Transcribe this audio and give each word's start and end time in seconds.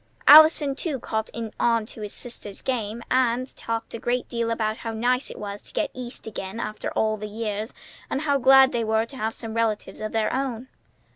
Allison 0.27 0.73
too 0.73 0.97
caught 0.99 1.29
on 1.59 1.85
to 1.85 2.01
his 2.01 2.11
sister's 2.11 2.63
game, 2.63 3.03
and 3.11 3.55
talked 3.55 3.93
a 3.93 3.99
good 3.99 4.27
deal 4.29 4.49
about 4.49 4.77
how 4.77 4.93
nice 4.93 5.29
it 5.29 5.37
was 5.37 5.61
to 5.61 5.73
get 5.73 5.91
East 5.93 6.25
again 6.25 6.59
after 6.59 6.89
all 6.93 7.17
the 7.17 7.27
years, 7.27 7.71
and 8.09 8.21
how 8.21 8.39
glad 8.39 8.71
they 8.71 8.83
were 8.83 9.05
to 9.05 9.15
have 9.17 9.35
some 9.35 9.53
relatives 9.53 10.01
of 10.01 10.11
their 10.11 10.33
own. 10.33 10.69